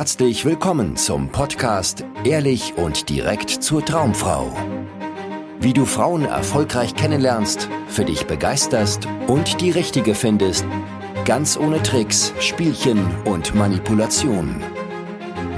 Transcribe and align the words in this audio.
Herzlich 0.00 0.46
willkommen 0.46 0.96
zum 0.96 1.28
Podcast 1.28 2.06
Ehrlich 2.24 2.72
und 2.78 3.10
direkt 3.10 3.50
zur 3.50 3.84
Traumfrau. 3.84 4.50
Wie 5.60 5.74
du 5.74 5.84
Frauen 5.84 6.24
erfolgreich 6.24 6.94
kennenlernst, 6.94 7.68
für 7.86 8.06
dich 8.06 8.26
begeisterst 8.26 9.06
und 9.26 9.60
die 9.60 9.70
richtige 9.70 10.14
findest, 10.14 10.64
ganz 11.26 11.58
ohne 11.58 11.82
Tricks, 11.82 12.32
Spielchen 12.40 13.14
und 13.26 13.54
Manipulation. 13.54 14.62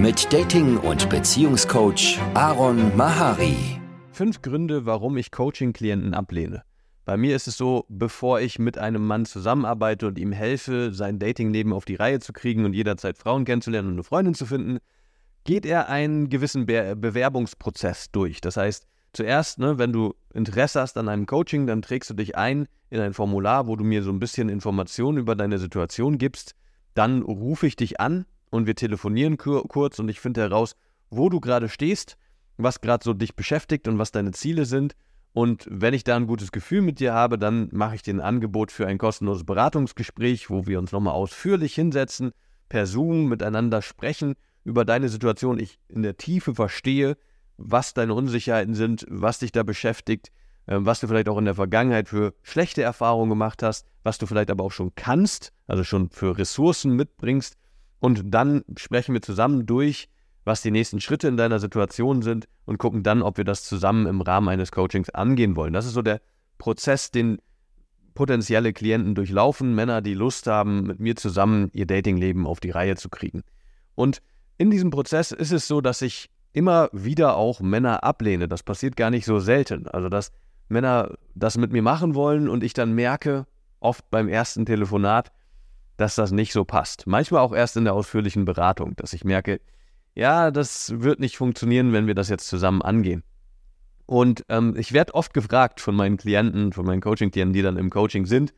Mit 0.01 0.33
Dating- 0.33 0.79
und 0.79 1.09
Beziehungscoach 1.09 2.19
Aaron 2.35 2.97
Mahari. 2.97 3.81
Fünf 4.11 4.43
Gründe, 4.43 4.87
warum 4.87 5.19
ich 5.19 5.31
Coaching-Klienten 5.31 6.15
ablehne. 6.15 6.65
Bei 7.05 7.17
mir 7.17 7.35
ist 7.35 7.49
es 7.49 7.57
so, 7.57 7.85
bevor 7.89 8.41
ich 8.41 8.61
mit 8.61 8.79
einem 8.79 9.05
Mann 9.05 9.27
zusammenarbeite 9.27 10.07
und 10.07 10.19
ihm 10.19 10.31
helfe, 10.31 10.93
sein 10.93 11.19
Datingleben 11.19 11.73
auf 11.73 11.85
die 11.85 11.97
Reihe 11.97 12.21
zu 12.21 12.33
kriegen 12.33 12.65
und 12.65 12.75
jederzeit 12.75 13.19
Frauen 13.19 13.45
kennenzulernen 13.45 13.89
und 13.89 13.95
eine 13.95 14.05
Freundin 14.05 14.35
zu 14.35 14.47
finden, 14.47 14.79
geht 15.45 15.67
er 15.67 15.89
einen 15.89 16.29
gewissen 16.29 16.67
Be 16.67 16.95
Bewerbungsprozess 16.95 18.13
durch. 18.13 18.41
Das 18.41 18.57
heißt, 18.57 18.87
zuerst, 19.13 19.59
ne, 19.59 19.79
wenn 19.79 19.93
du 19.93 20.15
Interesse 20.33 20.81
hast 20.81 20.97
an 20.97 21.09
einem 21.09 21.27
Coaching, 21.27 21.67
dann 21.67 21.83
trägst 21.83 22.11
du 22.11 22.15
dich 22.15 22.37
ein 22.37 22.69
in 22.89 23.01
ein 23.01 23.15
Formular, 23.15 23.67
wo 23.67 23.75
du 23.75 23.83
mir 23.83 24.05
so 24.05 24.11
ein 24.11 24.21
bisschen 24.21 24.49
Informationen 24.49 25.19
über 25.19 25.35
deine 25.35 25.59
Situation 25.59 26.19
gibst. 26.19 26.55
Dann 26.95 27.23
rufe 27.23 27.67
ich 27.67 27.75
dich 27.75 28.01
an 28.01 28.27
und 28.51 28.67
wir 28.67 28.77
telefonieren 28.77 29.39
kur 29.39 29.67
kurz 29.67 29.99
und 29.99 30.09
ich 30.09 30.21
finde 30.21 30.43
heraus, 30.43 30.77
wo 31.11 31.29
du 31.29 31.41
gerade 31.41 31.69
stehst, 31.69 32.17
was 32.59 32.81
gerade 32.81 33.03
so 33.03 33.13
dich 33.13 33.35
beschäftigt 33.35 33.89
und 33.89 33.99
was 33.99 34.13
deine 34.13 34.31
Ziele 34.31 34.67
sind 34.67 34.95
und 35.33 35.67
wenn 35.71 35.95
ich 35.95 36.05
da 36.05 36.17
ein 36.17 36.27
gutes 36.27 36.53
Gefühl 36.53 36.83
mit 36.83 37.01
dir 37.01 37.15
habe, 37.15 37.39
dann 37.39 37.69
mache 37.73 37.95
ich 37.95 38.03
dir 38.03 38.15
ein 38.15 38.21
Angebot 38.21 38.71
für 38.71 38.87
ein 38.87 38.99
kostenloses 38.99 39.45
Beratungsgespräch, 39.45 40.51
wo 40.51 40.67
wir 40.67 40.79
uns 40.79 40.93
nochmal 40.93 41.15
ausführlich 41.15 41.75
hinsetzen, 41.75 42.33
per 42.69 42.87
Zoom 42.87 43.29
miteinander 43.29 43.81
sprechen 43.81 44.35
über 44.65 44.85
deine 44.85 45.09
Situation. 45.09 45.59
Ich 45.59 45.79
in 45.89 46.03
der 46.03 46.19
Tiefe 46.19 46.55
verstehe, 46.55 47.17
was 47.57 47.95
deine 47.95 48.15
Unsicherheiten 48.15 48.75
sind, 48.75 49.07
was 49.09 49.39
dich 49.39 49.53
da 49.53 49.63
beschäftigt, 49.63 50.33
ähm, 50.69 50.85
was 50.85 51.01
du 51.01 51.07
vielleicht 51.07 51.29
auch 51.29 51.39
in 51.39 51.47
der 51.47 51.55
Vergangenheit 51.55 52.09
für 52.09 52.35
schlechte 52.43 52.83
Erfahrungen 52.83 53.31
gemacht 53.31 53.63
hast, 53.63 53.87
was 54.03 54.19
du 54.19 54.27
vielleicht 54.27 54.51
aber 54.51 54.65
auch 54.65 54.73
schon 54.73 54.95
kannst, 54.95 55.53
also 55.67 55.83
schon 55.83 56.11
für 56.11 56.37
Ressourcen 56.37 56.95
mitbringst. 56.95 57.57
Und 58.01 58.23
dann 58.35 58.65
sprechen 58.77 59.15
wir 59.15 59.23
zusammen 59.23 59.65
durch, 59.65 60.09
was 60.45 60.63
die 60.63 60.71
nächsten 60.71 61.01
Schritte 61.01 61.29
in 61.29 61.37
deiner 61.37 61.59
Situation 61.59 62.23
sind 62.23 62.49
und 62.65 62.79
gucken 62.79 63.03
dann, 63.03 63.23
ob 63.23 63.37
wir 63.37 63.45
das 63.45 63.65
zusammen 63.65 64.07
im 64.07 64.21
Rahmen 64.21 64.49
eines 64.49 64.73
Coachings 64.73 65.11
angehen 65.11 65.57
wollen. 65.57 65.73
Das 65.73 65.87
ist 65.87 65.95
so 65.95 66.03
der 66.03 66.21
Prozess, 66.59 67.11
den 67.11 67.39
potenzielle 68.15 68.73
Klienten 68.73 69.15
durchlaufen, 69.15 69.75
Männer, 69.75 70.03
die 70.03 70.15
Lust 70.15 70.47
haben, 70.47 70.83
mit 70.83 71.01
mir 71.01 71.17
zusammen 71.17 71.71
ihr 71.73 71.87
Datingleben 71.87 72.47
auf 72.47 72.61
die 72.61 72.71
Reihe 72.71 72.97
zu 72.97 73.09
kriegen. 73.09 73.43
Und 73.95 74.21
in 74.59 74.71
diesem 74.71 74.91
Prozess 74.91 75.33
ist 75.33 75.53
es 75.53 75.67
so, 75.67 75.81
dass 75.81 76.03
ich 76.03 76.31
immer 76.53 76.91
wieder 76.93 77.37
auch 77.37 77.61
Männer 77.61 78.05
ablehne. 78.05 78.49
Das 78.49 78.63
passiert 78.63 78.97
gar 78.97 79.11
nicht 79.11 79.25
so 79.25 79.41
selten. 79.41 79.89
Also, 79.89 80.09
dass 80.09 80.33
Männer 80.69 81.15
das 81.35 81.57
mit 81.57 81.73
mir 81.73 81.83
machen 81.83 82.15
wollen 82.15 82.49
und 82.49 82.63
ich 82.63 82.75
dann 82.75 82.93
merke, 82.93 83.47
oft 83.81 84.09
beim 84.11 84.29
ersten 84.29 84.67
Telefonat, 84.67 85.33
dass 85.97 86.15
das 86.15 86.33
nicht 86.33 86.53
so 86.53 86.65
passt. 86.65 87.07
Manchmal 87.07 87.41
auch 87.41 87.53
erst 87.53 87.77
in 87.77 87.85
der 87.85 87.95
ausführlichen 87.95 88.45
Beratung, 88.45 88.95
dass 88.97 89.13
ich 89.13 89.25
merke, 89.25 89.61
ja, 90.15 90.51
das 90.51 91.01
wird 91.01 91.21
nicht 91.21 91.37
funktionieren, 91.37 91.93
wenn 91.93 92.07
wir 92.07 92.15
das 92.15 92.29
jetzt 92.29 92.49
zusammen 92.49 92.83
angehen. 92.83 93.23
Und 94.07 94.45
ähm, 94.49 94.75
ich 94.77 94.93
werde 94.93 95.15
oft 95.15 95.33
gefragt 95.33 95.81
von 95.81 95.95
meinen 95.95 96.17
Klienten, 96.17 96.73
von 96.73 96.85
meinen 96.85 97.01
Coaching-Klienten, 97.01 97.55
die 97.55 97.63
dann 97.63 97.77
im 97.77 97.91
Coaching 97.91 98.27
sind, 98.27 98.53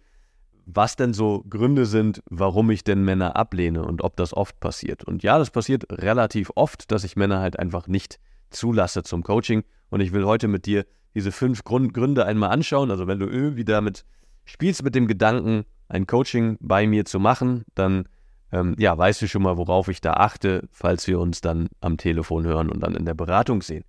was 0.66 0.96
denn 0.96 1.12
so 1.12 1.44
Gründe 1.48 1.86
sind, 1.86 2.22
warum 2.30 2.70
ich 2.70 2.84
denn 2.84 3.04
Männer 3.04 3.36
ablehne 3.36 3.84
und 3.84 4.02
ob 4.02 4.16
das 4.16 4.34
oft 4.34 4.58
passiert. 4.60 5.04
Und 5.04 5.22
ja, 5.22 5.38
das 5.38 5.50
passiert 5.50 5.84
relativ 5.90 6.50
oft, 6.54 6.90
dass 6.90 7.04
ich 7.04 7.16
Männer 7.16 7.40
halt 7.40 7.58
einfach 7.58 7.86
nicht 7.86 8.18
zulasse 8.50 9.02
zum 9.02 9.22
Coaching. 9.22 9.62
Und 9.90 10.00
ich 10.00 10.12
will 10.12 10.24
heute 10.24 10.48
mit 10.48 10.66
dir 10.66 10.86
diese 11.14 11.30
fünf 11.30 11.64
Grund 11.64 11.94
Gründe 11.94 12.24
einmal 12.26 12.50
anschauen. 12.50 12.90
Also 12.90 13.06
wenn 13.06 13.18
du 13.18 13.26
irgendwie 13.26 13.64
damit 13.64 14.04
spielst 14.44 14.82
mit 14.82 14.94
dem 14.94 15.06
Gedanken, 15.06 15.64
ein 15.88 16.06
Coaching 16.06 16.56
bei 16.60 16.86
mir 16.86 17.04
zu 17.04 17.20
machen, 17.20 17.64
dann 17.74 18.08
ähm, 18.54 18.76
ja, 18.78 18.96
weißt 18.96 19.20
du 19.20 19.26
schon 19.26 19.42
mal, 19.42 19.56
worauf 19.56 19.88
ich 19.88 20.00
da 20.00 20.12
achte, 20.12 20.68
falls 20.70 21.08
wir 21.08 21.18
uns 21.18 21.40
dann 21.40 21.68
am 21.80 21.96
Telefon 21.96 22.44
hören 22.44 22.70
und 22.70 22.80
dann 22.80 22.94
in 22.94 23.04
der 23.04 23.14
Beratung 23.14 23.62
sehen. 23.62 23.84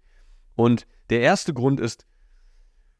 Und 0.56 0.88
der 1.12 1.22
erste 1.22 1.53
Grund 1.53 1.80
ist, 1.80 2.08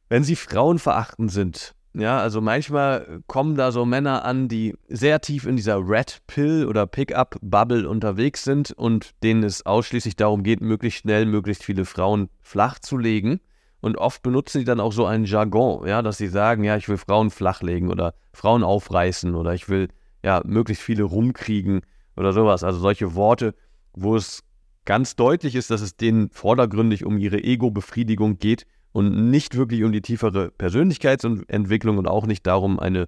wenn 0.08 0.24
sie 0.24 0.36
frauenverachtend 0.36 1.32
sind. 1.32 1.74
Ja, 1.96 2.20
also 2.20 2.40
manchmal 2.40 3.24
kommen 3.26 3.56
da 3.56 3.72
so 3.72 3.84
Männer 3.84 4.26
an, 4.26 4.48
die 4.48 4.76
sehr 4.90 5.22
tief 5.22 5.48
in 5.48 5.56
dieser 5.56 5.78
Red 5.80 6.22
Pill 6.28 6.68
oder 6.68 6.86
Pickup 6.86 7.38
Bubble 7.42 7.90
unterwegs 7.90 8.44
sind 8.44 8.72
und 8.72 9.12
denen 9.24 9.44
es 9.44 9.66
ausschließlich 9.66 10.16
darum 10.16 10.44
geht, 10.44 10.62
möglichst 10.62 11.00
schnell 11.00 11.26
möglichst 11.26 11.64
viele 11.64 11.86
Frauen 11.86 12.30
flach 12.42 12.78
zu 12.78 12.98
legen. 12.98 13.40
Und 13.82 13.98
oft 13.98 14.22
benutzen 14.22 14.60
sie 14.60 14.66
dann 14.66 14.80
auch 14.80 14.94
so 14.94 15.06
einen 15.06 15.26
Jargon, 15.26 15.88
ja, 15.88 16.04
dass 16.04 16.18
sie 16.18 16.28
sagen, 16.28 16.64
ja, 16.64 16.76
ich 16.76 16.90
will 16.90 16.98
Frauen 16.98 17.32
flachlegen 17.32 17.90
oder 17.90 18.14
Frauen 18.34 18.64
aufreißen 18.64 19.34
oder 19.34 19.54
ich 19.54 19.70
will 19.70 19.88
ja, 20.26 20.42
möglichst 20.44 20.84
viele 20.84 21.04
rumkriegen 21.04 21.82
oder 22.18 22.34
sowas. 22.34 22.64
Also 22.64 22.80
solche 22.80 23.14
Worte, 23.14 23.54
wo 23.94 24.16
es 24.16 24.44
ganz 24.84 25.16
deutlich 25.16 25.54
ist, 25.54 25.70
dass 25.70 25.82
es 25.82 25.98
denen 25.98 26.32
vordergründig 26.32 27.06
um 27.06 27.20
ihre 27.20 27.44
Ego-Befriedigung 27.44 28.40
geht 28.40 28.66
und 28.92 29.30
nicht 29.30 29.56
wirklich 29.56 29.84
um 29.84 29.92
die 29.92 30.02
tiefere 30.02 30.50
Persönlichkeitsentwicklung 30.50 32.00
und 32.00 32.08
auch 32.08 32.26
nicht 32.26 32.48
darum, 32.48 32.80
eine 32.80 33.08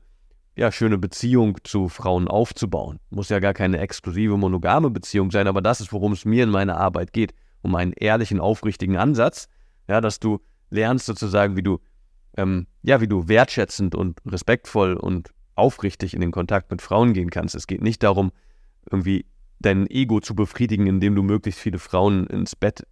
ja, 0.55 0.71
schöne 0.71 0.99
Beziehung 0.99 1.57
zu 1.63 1.89
Frauen 1.89 2.27
aufzubauen. 2.27 2.99
Muss 3.09 3.29
ja 3.29 3.39
gar 3.39 3.55
keine 3.55 3.79
exklusive 3.79 4.37
monogame 4.37 4.91
Beziehung 4.91 5.31
sein, 5.31 5.47
aber 5.47 5.63
das 5.63 5.81
ist, 5.81 5.91
worum 5.91 6.11
es 6.11 6.23
mir 6.23 6.43
in 6.43 6.51
meiner 6.51 6.77
Arbeit 6.77 7.13
geht, 7.13 7.33
um 7.63 7.73
einen 7.73 7.93
ehrlichen, 7.93 8.39
aufrichtigen 8.39 8.97
Ansatz, 8.97 9.47
ja, 9.87 10.01
dass 10.01 10.19
du 10.19 10.39
lernst 10.69 11.07
sozusagen, 11.07 11.55
wie 11.55 11.63
du 11.63 11.79
ähm, 12.37 12.67
ja, 12.83 13.01
wie 13.01 13.07
du 13.07 13.27
wertschätzend 13.27 13.95
und 13.95 14.19
respektvoll 14.25 14.93
und 14.93 15.31
aufrichtig 15.57 16.13
in 16.13 16.21
den 16.21 16.31
Kontakt 16.31 16.71
mit 16.71 16.81
Frauen 16.81 17.13
gehen 17.13 17.29
kannst. 17.29 17.55
Es 17.55 17.67
geht 17.67 17.81
nicht 17.81 18.03
darum, 18.03 18.31
irgendwie 18.89 19.25
dein 19.59 19.89
Ego 19.89 20.19
zu 20.19 20.35
befriedigen, 20.35 20.87
indem 20.87 21.15
du 21.15 21.23
möglichst 21.23 21.59
viele 21.59 21.79
Frauen 21.79 22.27
ins 22.27 22.55
Bett 22.55 22.85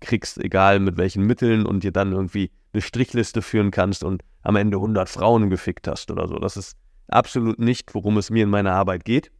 kriegst, 0.00 0.38
egal 0.38 0.80
mit 0.80 0.96
welchen 0.96 1.26
Mitteln 1.26 1.66
und 1.66 1.84
dir 1.84 1.92
dann 1.92 2.12
irgendwie 2.12 2.50
eine 2.72 2.80
Strichliste 2.80 3.42
führen 3.42 3.70
kannst 3.70 4.04
und 4.04 4.22
am 4.42 4.56
Ende 4.56 4.78
100 4.78 5.08
Frauen 5.08 5.50
gefickt 5.50 5.88
hast 5.88 6.10
oder 6.10 6.28
so. 6.28 6.38
Das 6.38 6.56
ist 6.56 6.76
absolut 7.08 7.58
nicht, 7.58 7.94
worum 7.94 8.16
es 8.16 8.30
mir 8.30 8.44
in 8.44 8.50
meiner 8.50 8.72
Arbeit 8.72 9.04
geht. 9.04 9.30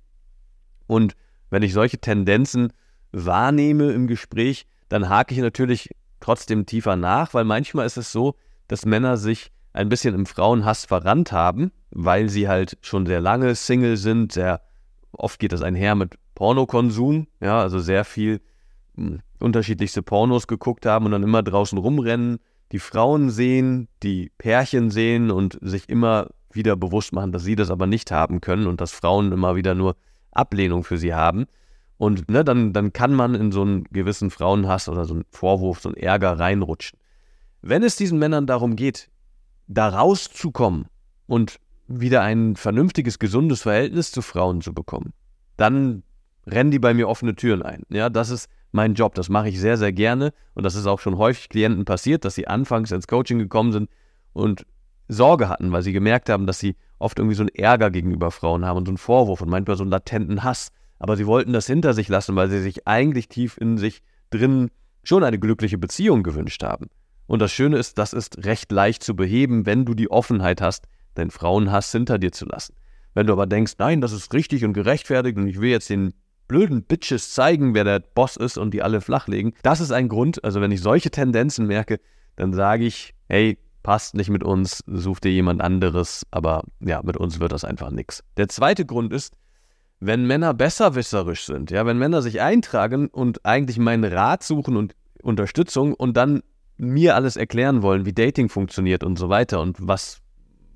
Und 0.86 1.14
wenn 1.50 1.62
ich 1.62 1.72
solche 1.72 1.98
Tendenzen 1.98 2.72
wahrnehme 3.12 3.92
im 3.92 4.06
Gespräch, 4.06 4.66
dann 4.88 5.08
hake 5.08 5.34
ich 5.34 5.40
natürlich 5.40 5.90
trotzdem 6.18 6.66
tiefer 6.66 6.96
nach, 6.96 7.32
weil 7.32 7.44
manchmal 7.44 7.86
ist 7.86 7.96
es 7.96 8.12
so, 8.12 8.34
dass 8.68 8.84
Männer 8.84 9.16
sich 9.16 9.50
ein 9.72 9.88
bisschen 9.88 10.14
im 10.14 10.26
Frauenhass 10.26 10.84
verrannt 10.84 11.32
haben, 11.32 11.72
weil 11.90 12.28
sie 12.28 12.48
halt 12.48 12.78
schon 12.82 13.06
sehr 13.06 13.20
lange 13.20 13.54
Single 13.54 13.96
sind. 13.96 14.32
Sehr 14.32 14.60
oft 15.12 15.38
geht 15.38 15.52
das 15.52 15.62
einher 15.62 15.94
mit 15.94 16.14
Pornokonsum, 16.34 17.26
ja, 17.40 17.60
also 17.60 17.78
sehr 17.78 18.04
viel 18.04 18.40
hm, 18.96 19.20
unterschiedlichste 19.38 20.02
Pornos 20.02 20.46
geguckt 20.46 20.86
haben 20.86 21.06
und 21.06 21.12
dann 21.12 21.22
immer 21.22 21.42
draußen 21.42 21.78
rumrennen, 21.78 22.38
die 22.72 22.78
Frauen 22.78 23.30
sehen, 23.30 23.88
die 24.02 24.30
Pärchen 24.38 24.90
sehen 24.90 25.30
und 25.30 25.58
sich 25.60 25.88
immer 25.88 26.28
wieder 26.52 26.76
bewusst 26.76 27.12
machen, 27.12 27.32
dass 27.32 27.44
sie 27.44 27.56
das 27.56 27.70
aber 27.70 27.86
nicht 27.86 28.10
haben 28.10 28.40
können 28.40 28.66
und 28.66 28.80
dass 28.80 28.92
Frauen 28.92 29.32
immer 29.32 29.56
wieder 29.56 29.74
nur 29.74 29.96
Ablehnung 30.32 30.84
für 30.84 30.98
sie 30.98 31.14
haben. 31.14 31.46
Und 31.96 32.30
ne, 32.30 32.44
dann, 32.44 32.72
dann 32.72 32.92
kann 32.92 33.12
man 33.12 33.34
in 33.34 33.52
so 33.52 33.62
einen 33.62 33.84
gewissen 33.84 34.30
Frauenhass 34.30 34.88
oder 34.88 35.04
so 35.04 35.14
einen 35.14 35.24
Vorwurf, 35.30 35.80
so 35.80 35.90
einen 35.90 35.98
Ärger 35.98 36.38
reinrutschen. 36.38 36.98
Wenn 37.60 37.82
es 37.82 37.96
diesen 37.96 38.18
Männern 38.18 38.46
darum 38.46 38.74
geht, 38.76 39.10
da 39.70 39.88
rauszukommen 39.88 40.86
und 41.26 41.60
wieder 41.86 42.22
ein 42.22 42.56
vernünftiges, 42.56 43.18
gesundes 43.18 43.62
Verhältnis 43.62 44.10
zu 44.10 44.20
Frauen 44.20 44.60
zu 44.60 44.74
bekommen, 44.74 45.12
dann 45.56 46.02
rennen 46.46 46.70
die 46.70 46.78
bei 46.78 46.92
mir 46.92 47.08
offene 47.08 47.36
Türen 47.36 47.62
ein. 47.62 47.82
Ja, 47.88 48.10
das 48.10 48.30
ist 48.30 48.48
mein 48.72 48.94
Job. 48.94 49.14
Das 49.14 49.28
mache 49.28 49.48
ich 49.48 49.60
sehr, 49.60 49.76
sehr 49.76 49.92
gerne. 49.92 50.32
Und 50.54 50.64
das 50.64 50.74
ist 50.74 50.86
auch 50.86 51.00
schon 51.00 51.18
häufig 51.18 51.48
Klienten 51.48 51.84
passiert, 51.84 52.24
dass 52.24 52.34
sie 52.34 52.48
anfangs 52.48 52.90
ins 52.90 53.06
Coaching 53.06 53.38
gekommen 53.38 53.72
sind 53.72 53.90
und 54.32 54.66
Sorge 55.08 55.48
hatten, 55.48 55.72
weil 55.72 55.82
sie 55.82 55.92
gemerkt 55.92 56.28
haben, 56.28 56.46
dass 56.46 56.58
sie 56.58 56.76
oft 56.98 57.18
irgendwie 57.18 57.34
so 57.34 57.42
einen 57.42 57.54
Ärger 57.54 57.90
gegenüber 57.90 58.30
Frauen 58.30 58.64
haben 58.64 58.78
und 58.78 58.86
so 58.86 58.90
einen 58.90 58.98
Vorwurf 58.98 59.40
und 59.40 59.48
manchmal 59.48 59.76
so 59.76 59.82
einen 59.84 59.90
latenten 59.90 60.42
Hass. 60.44 60.70
Aber 60.98 61.16
sie 61.16 61.26
wollten 61.26 61.52
das 61.52 61.66
hinter 61.66 61.94
sich 61.94 62.08
lassen, 62.08 62.36
weil 62.36 62.50
sie 62.50 62.60
sich 62.60 62.86
eigentlich 62.86 63.28
tief 63.28 63.56
in 63.56 63.78
sich 63.78 64.02
drin 64.30 64.70
schon 65.02 65.24
eine 65.24 65.38
glückliche 65.38 65.78
Beziehung 65.78 66.22
gewünscht 66.22 66.62
haben. 66.62 66.88
Und 67.30 67.38
das 67.38 67.52
Schöne 67.52 67.78
ist, 67.78 67.96
das 67.96 68.12
ist 68.12 68.44
recht 68.44 68.72
leicht 68.72 69.04
zu 69.04 69.14
beheben, 69.14 69.64
wenn 69.64 69.84
du 69.84 69.94
die 69.94 70.10
Offenheit 70.10 70.60
hast, 70.60 70.88
deinen 71.14 71.30
Frauenhass 71.30 71.92
hinter 71.92 72.18
dir 72.18 72.32
zu 72.32 72.44
lassen. 72.44 72.74
Wenn 73.14 73.28
du 73.28 73.32
aber 73.32 73.46
denkst, 73.46 73.74
nein, 73.78 74.00
das 74.00 74.10
ist 74.10 74.34
richtig 74.34 74.64
und 74.64 74.72
gerechtfertigt 74.72 75.38
und 75.38 75.46
ich 75.46 75.60
will 75.60 75.70
jetzt 75.70 75.88
den 75.90 76.12
blöden 76.48 76.82
Bitches 76.82 77.32
zeigen, 77.32 77.72
wer 77.72 77.84
der 77.84 78.00
Boss 78.00 78.34
ist 78.34 78.58
und 78.58 78.74
die 78.74 78.82
alle 78.82 79.00
flachlegen, 79.00 79.52
das 79.62 79.80
ist 79.80 79.92
ein 79.92 80.08
Grund, 80.08 80.42
also 80.42 80.60
wenn 80.60 80.72
ich 80.72 80.80
solche 80.80 81.12
Tendenzen 81.12 81.68
merke, 81.68 82.00
dann 82.34 82.52
sage 82.52 82.84
ich, 82.84 83.14
hey, 83.28 83.58
passt 83.84 84.16
nicht 84.16 84.30
mit 84.30 84.42
uns, 84.42 84.82
such 84.88 85.20
dir 85.20 85.30
jemand 85.30 85.60
anderes, 85.60 86.26
aber 86.32 86.64
ja, 86.80 87.00
mit 87.04 87.16
uns 87.16 87.38
wird 87.38 87.52
das 87.52 87.64
einfach 87.64 87.92
nichts. 87.92 88.24
Der 88.38 88.48
zweite 88.48 88.84
Grund 88.84 89.12
ist, 89.12 89.34
wenn 90.00 90.26
Männer 90.26 90.52
besserwisserisch 90.52 91.46
sind, 91.46 91.70
ja, 91.70 91.86
wenn 91.86 91.96
Männer 91.96 92.22
sich 92.22 92.40
eintragen 92.40 93.06
und 93.06 93.46
eigentlich 93.46 93.78
meinen 93.78 94.02
Rat 94.02 94.42
suchen 94.42 94.76
und 94.76 94.96
Unterstützung 95.22 95.94
und 95.94 96.16
dann 96.16 96.42
mir 96.80 97.14
alles 97.14 97.36
erklären 97.36 97.82
wollen, 97.82 98.06
wie 98.06 98.12
Dating 98.12 98.48
funktioniert 98.48 99.04
und 99.04 99.18
so 99.18 99.28
weiter 99.28 99.60
und 99.60 99.76
was, 99.80 100.22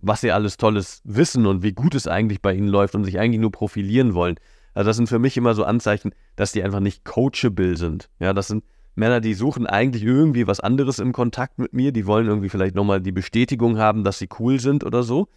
was 0.03 0.21
sie 0.21 0.33
alles 0.33 0.59
Tolles 0.59 1.01
wissen 1.05 1.47
und 1.47 1.63
wie 1.63 1.73
gut 1.73 1.95
es 1.95 2.07
eigentlich 2.07 2.43
bei 2.43 2.55
ihnen 2.55 2.69
läuft 2.69 2.95
und 2.95 3.05
sich 3.05 3.19
eigentlich 3.19 3.41
nur 3.41 3.53
profilieren 3.53 4.15
wollen. 4.15 4.37
Also 4.75 4.89
das 4.89 4.97
sind 4.97 5.09
für 5.09 5.19
mich 5.19 5.37
immer 5.37 5.55
so 5.55 5.65
Anzeichen, 5.65 6.15
dass 6.37 6.53
die 6.53 6.63
einfach 6.63 6.81
nicht 6.81 7.05
coachable 7.05 7.77
sind. 7.77 8.11
Ja, 8.19 8.33
das 8.33 8.49
sind 8.49 8.65
Männer, 8.97 9.21
die 9.21 9.35
suchen 9.35 9.67
eigentlich 9.67 10.05
irgendwie 10.05 10.47
was 10.47 10.61
anderes 10.61 10.99
im 10.99 11.13
Kontakt 11.13 11.59
mit 11.59 11.73
mir. 11.73 11.91
Die 11.91 12.07
wollen 12.07 12.27
irgendwie 12.27 12.49
vielleicht 12.49 12.75
nochmal 12.75 13.01
die 13.01 13.13
Bestätigung 13.13 13.79
haben, 13.79 14.05
dass 14.05 14.19
sie 14.19 14.29
cool 14.39 14.61
sind 14.61 14.85
oder 14.85 15.03
so. 15.03 15.29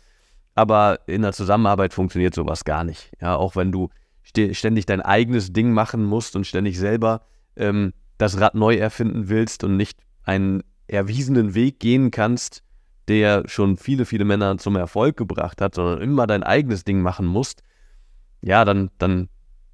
Aber 0.54 1.00
in 1.08 1.22
der 1.22 1.34
Zusammenarbeit 1.34 1.94
funktioniert 1.94 2.36
sowas 2.36 2.66
gar 2.66 2.84
nicht. 2.84 3.12
Ja, 3.22 3.36
auch 3.36 3.56
wenn 3.56 3.72
du 3.72 3.90
ständig 4.24 4.86
dein 4.86 5.02
eigenes 5.02 5.54
Ding 5.54 5.72
machen 5.72 6.04
musst 6.04 6.36
und 6.36 6.46
ständig 6.46 6.78
selber 6.78 7.22
ähm, 7.56 7.94
das 8.18 8.40
Rad 8.40 8.56
neu 8.56 8.76
erfinden 8.76 9.30
willst 9.30 9.64
und 9.64 9.78
nicht 9.78 10.00
einen 10.28 10.62
erwiesenen 10.88 11.56
Weg 11.56 11.80
gehen 11.80 12.12
kannst, 12.12 12.62
der 13.08 13.44
schon 13.48 13.78
viele, 13.78 14.06
viele 14.06 14.26
Männer 14.26 14.58
zum 14.58 14.76
Erfolg 14.76 15.16
gebracht 15.18 15.62
hat, 15.62 15.76
sondern 15.76 16.02
immer 16.02 16.28
dein 16.28 16.44
eigenes 16.44 16.84
Ding 16.84 17.02
machen 17.02 17.26
musst, 17.26 17.64
ja, 18.42 18.66
dann, 18.66 18.90
dann 18.98 19.30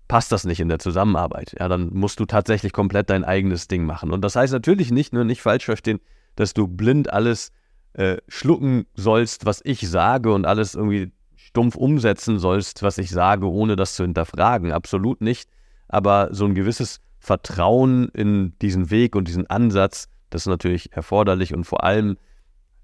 passt 0.07 0.31
das 0.31 0.45
nicht 0.45 0.59
in 0.59 0.69
der 0.69 0.79
Zusammenarbeit. 0.79 1.55
Ja, 1.59 1.67
dann 1.67 1.89
musst 1.93 2.19
du 2.19 2.25
tatsächlich 2.25 2.71
komplett 2.71 3.09
dein 3.09 3.23
eigenes 3.23 3.67
Ding 3.67 3.85
machen. 3.85 4.11
Und 4.11 4.21
das 4.21 4.35
heißt 4.35 4.53
natürlich 4.53 4.91
nicht, 4.91 5.11
nur 5.11 5.23
nicht 5.23 5.41
falsch 5.41 5.65
verstehen, 5.65 5.99
dass 6.35 6.53
du 6.53 6.67
blind 6.67 7.11
alles 7.11 7.51
äh, 7.93 8.17
schlucken 8.27 8.85
sollst, 8.93 9.45
was 9.45 9.61
ich 9.63 9.89
sage 9.89 10.31
und 10.31 10.45
alles 10.45 10.75
irgendwie 10.75 11.11
stumpf 11.35 11.75
umsetzen 11.75 12.37
sollst, 12.37 12.83
was 12.83 12.99
ich 12.99 13.09
sage, 13.09 13.49
ohne 13.49 13.75
das 13.75 13.95
zu 13.95 14.03
hinterfragen. 14.03 14.71
Absolut 14.71 15.21
nicht. 15.21 15.49
Aber 15.87 16.29
so 16.31 16.45
ein 16.45 16.55
gewisses 16.55 16.99
Vertrauen 17.19 18.09
in 18.09 18.57
diesen 18.59 18.91
Weg 18.91 19.15
und 19.15 19.27
diesen 19.27 19.49
Ansatz, 19.49 20.09
das 20.33 20.43
ist 20.43 20.47
natürlich 20.47 20.91
erforderlich 20.93 21.53
und 21.53 21.63
vor 21.63 21.83
allem 21.83 22.17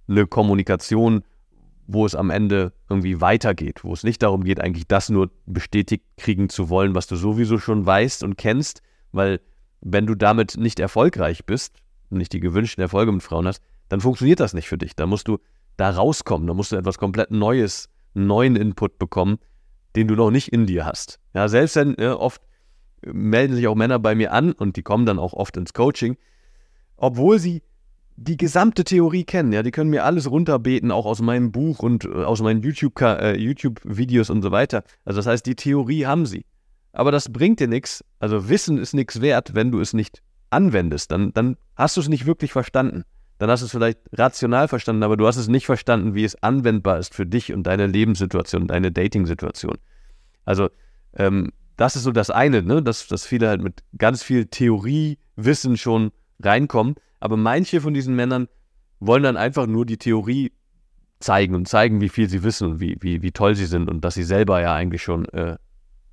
eine 0.07 0.27
Kommunikation, 0.27 1.23
wo 1.87 2.05
es 2.05 2.13
am 2.13 2.29
Ende 2.29 2.73
irgendwie 2.89 3.21
weitergeht, 3.21 3.83
wo 3.83 3.93
es 3.93 4.03
nicht 4.03 4.21
darum 4.21 4.43
geht, 4.43 4.59
eigentlich 4.59 4.87
das 4.87 5.09
nur 5.09 5.31
bestätigt 5.47 6.03
kriegen 6.17 6.49
zu 6.49 6.69
wollen, 6.69 6.93
was 6.93 7.07
du 7.07 7.15
sowieso 7.15 7.57
schon 7.57 7.85
weißt 7.85 8.23
und 8.23 8.37
kennst, 8.37 8.83
weil 9.11 9.41
wenn 9.81 10.05
du 10.05 10.13
damit 10.13 10.57
nicht 10.57 10.79
erfolgreich 10.79 11.45
bist, 11.45 11.77
nicht 12.11 12.33
die 12.33 12.39
gewünschten 12.39 12.81
Erfolge 12.81 13.11
mit 13.11 13.23
Frauen 13.23 13.47
hast, 13.47 13.63
dann 13.87 14.01
funktioniert 14.01 14.39
das 14.39 14.53
nicht 14.53 14.67
für 14.67 14.77
dich. 14.77 14.95
Da 14.95 15.07
musst 15.07 15.27
du 15.27 15.39
da 15.77 15.89
rauskommen, 15.89 16.45
da 16.47 16.53
musst 16.53 16.71
du 16.71 16.75
etwas 16.75 16.99
komplett 16.99 17.31
Neues, 17.31 17.89
einen 18.13 18.27
neuen 18.27 18.55
Input 18.55 18.99
bekommen, 18.99 19.39
den 19.95 20.07
du 20.07 20.15
noch 20.15 20.29
nicht 20.29 20.49
in 20.49 20.67
dir 20.67 20.85
hast. 20.85 21.19
Ja, 21.33 21.47
selbst 21.47 21.75
wenn 21.75 21.95
ja, 21.99 22.15
oft 22.15 22.41
melden 23.03 23.55
sich 23.55 23.67
auch 23.67 23.75
Männer 23.75 23.97
bei 23.97 24.13
mir 24.13 24.33
an 24.33 24.51
und 24.51 24.75
die 24.75 24.83
kommen 24.83 25.07
dann 25.07 25.17
auch 25.17 25.33
oft 25.33 25.57
ins 25.57 25.73
Coaching, 25.73 26.17
obwohl 26.99 27.39
sie 27.39 27.63
die 28.15 28.37
gesamte 28.37 28.83
Theorie 28.83 29.23
kennen. 29.23 29.53
Ja, 29.53 29.63
die 29.63 29.71
können 29.71 29.89
mir 29.89 30.03
alles 30.03 30.29
runterbeten, 30.29 30.91
auch 30.91 31.05
aus 31.05 31.21
meinem 31.21 31.51
Buch 31.51 31.79
und 31.79 32.05
äh, 32.05 32.09
aus 32.09 32.41
meinen 32.41 32.61
YouTube-Videos 32.61 33.19
äh, 33.21 33.37
YouTube 33.37 33.81
und 33.85 34.41
so 34.41 34.51
weiter. 34.51 34.83
Also 35.05 35.19
das 35.19 35.25
heißt, 35.25 35.45
die 35.45 35.55
Theorie 35.55 36.05
haben 36.05 36.25
sie. 36.25 36.45
Aber 36.91 37.11
das 37.11 37.31
bringt 37.31 37.59
dir 37.59 37.67
nichts. 37.67 38.03
Also 38.19 38.49
Wissen 38.49 38.77
ist 38.77 38.93
nichts 38.93 39.21
wert, 39.21 39.55
wenn 39.55 39.71
du 39.71 39.79
es 39.79 39.93
nicht 39.93 40.21
anwendest. 40.49 41.11
Dann, 41.11 41.31
dann 41.33 41.55
hast 41.75 41.95
du 41.95 42.01
es 42.01 42.09
nicht 42.09 42.25
wirklich 42.25 42.51
verstanden. 42.51 43.03
Dann 43.37 43.49
hast 43.49 43.61
du 43.61 43.67
es 43.67 43.71
vielleicht 43.71 43.99
rational 44.11 44.67
verstanden, 44.67 45.03
aber 45.03 45.15
du 45.15 45.25
hast 45.25 45.37
es 45.37 45.47
nicht 45.47 45.65
verstanden, 45.65 46.13
wie 46.13 46.25
es 46.25 46.43
anwendbar 46.43 46.99
ist 46.99 47.15
für 47.15 47.25
dich 47.25 47.53
und 47.53 47.63
deine 47.63 47.87
Lebenssituation, 47.87 48.67
deine 48.67 48.91
Dating-Situation. 48.91 49.77
Also 50.43 50.69
ähm, 51.13 51.53
das 51.77 51.95
ist 51.95 52.03
so 52.03 52.11
das 52.11 52.31
eine, 52.31 52.63
ne? 52.63 52.83
dass, 52.83 53.07
dass 53.07 53.25
viele 53.25 53.47
halt 53.47 53.61
mit 53.61 53.81
ganz 53.97 54.23
viel 54.23 54.47
Theoriewissen 54.47 55.77
schon 55.77 56.11
reinkommen. 56.43 56.95
Aber 57.19 57.37
manche 57.37 57.81
von 57.81 57.93
diesen 57.93 58.15
Männern 58.15 58.47
wollen 58.99 59.23
dann 59.23 59.37
einfach 59.37 59.67
nur 59.67 59.85
die 59.85 59.97
Theorie 59.97 60.51
zeigen 61.19 61.55
und 61.55 61.67
zeigen, 61.67 62.01
wie 62.01 62.09
viel 62.09 62.29
sie 62.29 62.43
wissen 62.43 62.67
und 62.67 62.79
wie, 62.79 62.97
wie, 63.01 63.21
wie 63.21 63.31
toll 63.31 63.55
sie 63.55 63.65
sind 63.65 63.89
und 63.89 64.05
dass 64.05 64.13
sie 64.13 64.23
selber 64.23 64.61
ja 64.61 64.73
eigentlich 64.73 65.03
schon 65.03 65.25
äh, 65.29 65.57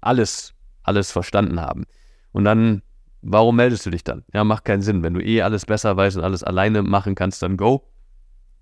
alles, 0.01 0.55
alles 0.83 1.13
verstanden 1.13 1.61
haben. 1.61 1.85
Und 2.33 2.45
dann, 2.45 2.83
warum 3.23 3.57
meldest 3.57 3.87
du 3.87 3.91
dich 3.91 4.05
dann? 4.05 4.25
Ja, 4.33 4.45
macht 4.45 4.65
keinen 4.65 4.83
Sinn. 4.83 5.03
Wenn 5.03 5.15
du 5.15 5.21
eh 5.21 5.43
alles 5.43 5.65
besser 5.65 5.97
weißt 5.97 6.17
und 6.17 6.25
alles 6.25 6.43
alleine 6.43 6.83
machen 6.83 7.15
kannst, 7.15 7.43
dann 7.43 7.57
go. 7.57 7.89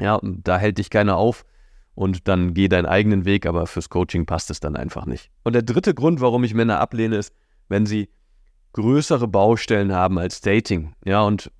Ja, 0.00 0.20
da 0.22 0.58
hält 0.58 0.78
dich 0.78 0.90
keiner 0.90 1.16
auf 1.16 1.44
und 1.94 2.28
dann 2.28 2.54
geh 2.54 2.68
deinen 2.68 2.86
eigenen 2.86 3.24
Weg, 3.24 3.46
aber 3.46 3.66
fürs 3.66 3.88
Coaching 3.88 4.26
passt 4.26 4.50
es 4.50 4.60
dann 4.60 4.76
einfach 4.76 5.06
nicht. 5.06 5.30
Und 5.44 5.54
der 5.54 5.62
dritte 5.62 5.94
Grund, 5.94 6.20
warum 6.20 6.44
ich 6.44 6.54
Männer 6.54 6.80
ablehne, 6.80 7.16
ist, 7.16 7.32
wenn 7.68 7.86
sie 7.86 8.10
größere 8.74 9.26
Baustellen 9.26 9.92
haben 9.92 10.18
als 10.18 10.42
Dating. 10.42 10.94
Ja, 11.04 11.22
und 11.22 11.50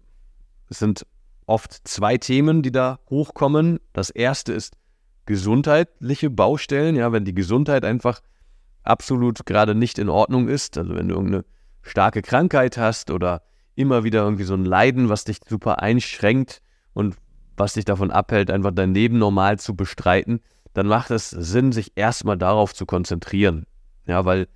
es 0.69 0.79
sind 0.79 1.07
oft 1.47 1.89
zwei 1.89 2.19
Themen, 2.19 2.63
die 2.63 2.73
da 2.73 2.99
hochkommen. 3.09 3.81
Das 3.93 4.11
erste 4.11 4.53
ist 4.53 4.77
gesundheitliche 5.25 6.29
Baustellen. 6.29 6.97
Ja, 6.97 7.13
wenn 7.13 7.25
die 7.25 7.35
Gesundheit 7.35 7.85
einfach 7.85 8.21
absolut 8.83 9.47
gerade 9.47 9.75
nicht 9.75 9.99
in 9.99 10.11
Ordnung 10.11 10.49
ist, 10.49 10.77
also 10.77 10.95
wenn 10.95 11.09
du 11.09 11.15
irgendeine 11.15 11.45
starke 11.83 12.21
Krankheit 12.21 12.77
hast 12.77 13.11
oder 13.11 13.43
immer 13.75 14.05
wieder 14.05 14.23
irgendwie 14.23 14.45
so 14.45 14.55
ein 14.55 14.65
Leiden, 14.65 15.09
was 15.09 15.25
dich 15.25 15.39
super 15.49 15.81
einschränkt 15.81 16.61
und 16.93 17.17
was 17.57 17.75
dich 17.75 17.85
davon 17.85 18.11
abhält, 18.11 18.51
einfach 18.51 18.73
dein 18.73 18.95
Leben 18.95 19.19
normal 19.19 19.59
zu 19.59 19.75
bestreiten, 19.75 20.41
dann 20.75 20.87
macht 20.87 21.11
es 21.11 21.31
Sinn, 21.31 21.73
sich 21.73 21.93
erstmal 21.95 22.37
darauf 22.37 22.75
zu 22.75 22.87
konzentrieren. 22.87 23.67
Ja, 24.07 24.25
weil 24.25 24.49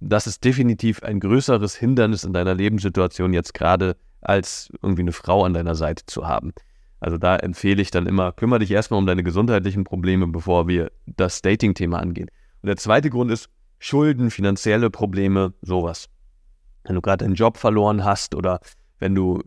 das 0.00 0.26
ist 0.26 0.44
definitiv 0.44 1.02
ein 1.02 1.20
größeres 1.20 1.74
Hindernis 1.74 2.24
in 2.24 2.32
deiner 2.32 2.54
Lebenssituation 2.54 3.32
jetzt 3.32 3.54
gerade 3.54 3.96
als 4.20 4.70
irgendwie 4.82 5.02
eine 5.02 5.12
Frau 5.12 5.44
an 5.44 5.54
deiner 5.54 5.74
Seite 5.74 6.06
zu 6.06 6.26
haben. 6.26 6.52
Also 7.00 7.16
da 7.16 7.36
empfehle 7.36 7.80
ich 7.80 7.90
dann 7.90 8.06
immer, 8.06 8.32
kümmere 8.32 8.60
dich 8.60 8.70
erstmal 8.70 8.98
um 8.98 9.06
deine 9.06 9.22
gesundheitlichen 9.22 9.84
Probleme, 9.84 10.26
bevor 10.26 10.66
wir 10.66 10.90
das 11.06 11.42
Dating-Thema 11.42 11.98
angehen. 11.98 12.28
Und 12.62 12.66
der 12.66 12.76
zweite 12.76 13.10
Grund 13.10 13.30
ist 13.30 13.48
Schulden, 13.78 14.30
finanzielle 14.30 14.90
Probleme, 14.90 15.54
sowas. 15.62 16.08
Wenn 16.84 16.96
du 16.96 17.00
gerade 17.00 17.24
deinen 17.24 17.34
Job 17.34 17.56
verloren 17.56 18.04
hast 18.04 18.34
oder 18.34 18.60
wenn 18.98 19.14
du 19.14 19.42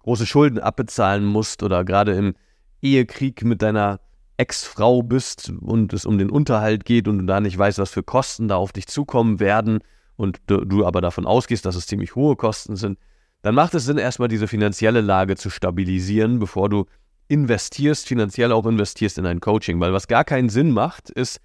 große 0.00 0.26
Schulden 0.26 0.58
abbezahlen 0.58 1.24
musst 1.24 1.62
oder 1.62 1.84
gerade 1.84 2.12
im 2.12 2.34
Ehekrieg 2.82 3.42
mit 3.44 3.62
deiner 3.62 4.00
Ex-Frau 4.42 5.04
bist 5.04 5.52
und 5.60 5.92
es 5.92 6.04
um 6.04 6.18
den 6.18 6.28
Unterhalt 6.28 6.84
geht 6.84 7.06
und 7.06 7.18
du 7.18 7.24
da 7.24 7.40
nicht 7.40 7.56
weißt, 7.56 7.78
was 7.78 7.90
für 7.90 8.02
Kosten 8.02 8.48
da 8.48 8.56
auf 8.56 8.72
dich 8.72 8.88
zukommen 8.88 9.38
werden 9.38 9.78
und 10.16 10.40
du, 10.48 10.84
aber 10.84 11.00
davon 11.00 11.26
ausgehst, 11.26 11.64
dass 11.64 11.76
es 11.76 11.86
ziemlich 11.86 12.16
hohe 12.16 12.34
Kosten 12.34 12.74
sind, 12.74 12.98
dann 13.42 13.54
macht 13.54 13.74
es 13.74 13.84
Sinn, 13.84 13.98
erstmal 13.98 14.26
diese 14.26 14.48
finanzielle 14.48 15.00
Lage 15.00 15.36
zu 15.36 15.48
stabilisieren, 15.48 16.40
bevor 16.40 16.68
du 16.68 16.86
investierst, 17.28 18.08
finanziell 18.08 18.50
auch 18.50 18.66
investierst 18.66 19.16
in 19.16 19.26
ein 19.26 19.38
Coaching. 19.38 19.78
Weil 19.78 19.92
was 19.92 20.08
gar 20.08 20.24
keinen 20.24 20.48
Sinn 20.48 20.72
macht, 20.72 21.08
ist, 21.08 21.40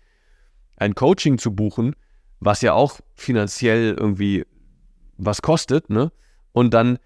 ein 0.75 0.95
Coaching 0.95 1.37
zu 1.37 1.53
buchen, 1.53 1.95
was 2.39 2.61
ja 2.61 2.73
auch 2.73 2.99
finanziell 3.13 3.95
irgendwie 3.97 4.43
was 5.17 5.43
kostet, 5.43 5.91
ne? 5.91 6.11
Und 6.51 6.73
dann 6.73 6.97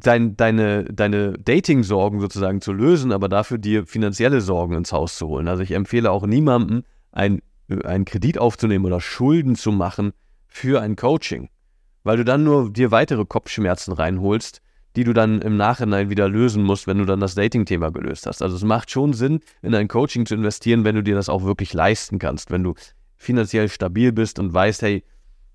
dein, 0.00 0.36
deine, 0.36 0.84
deine 0.84 1.34
Dating-Sorgen 1.34 2.20
sozusagen 2.20 2.60
zu 2.60 2.72
lösen, 2.72 3.12
aber 3.12 3.28
dafür 3.28 3.58
dir 3.58 3.86
finanzielle 3.86 4.40
Sorgen 4.40 4.74
ins 4.74 4.92
Haus 4.92 5.16
zu 5.16 5.28
holen. 5.28 5.48
Also 5.48 5.62
ich 5.62 5.72
empfehle 5.72 6.10
auch 6.10 6.26
niemandem, 6.26 6.82
ein, 7.12 7.40
einen 7.84 8.04
Kredit 8.04 8.38
aufzunehmen 8.38 8.84
oder 8.84 9.00
Schulden 9.00 9.56
zu 9.56 9.72
machen 9.72 10.12
für 10.46 10.80
ein 10.80 10.96
Coaching 10.96 11.48
weil 12.06 12.18
du 12.18 12.24
dann 12.24 12.44
nur 12.44 12.72
dir 12.72 12.92
weitere 12.92 13.24
Kopfschmerzen 13.24 13.92
reinholst, 13.92 14.62
die 14.94 15.02
du 15.02 15.12
dann 15.12 15.42
im 15.42 15.56
Nachhinein 15.56 16.08
wieder 16.08 16.28
lösen 16.28 16.62
musst, 16.62 16.86
wenn 16.86 16.98
du 16.98 17.04
dann 17.04 17.18
das 17.18 17.34
Dating-Thema 17.34 17.90
gelöst 17.90 18.26
hast. 18.26 18.42
Also 18.42 18.54
es 18.54 18.62
macht 18.62 18.92
schon 18.92 19.12
Sinn, 19.12 19.40
in 19.60 19.74
ein 19.74 19.88
Coaching 19.88 20.24
zu 20.24 20.36
investieren, 20.36 20.84
wenn 20.84 20.94
du 20.94 21.02
dir 21.02 21.16
das 21.16 21.28
auch 21.28 21.42
wirklich 21.42 21.74
leisten 21.74 22.20
kannst, 22.20 22.52
wenn 22.52 22.62
du 22.62 22.74
finanziell 23.16 23.68
stabil 23.68 24.12
bist 24.12 24.38
und 24.38 24.54
weißt, 24.54 24.82
hey, 24.82 25.02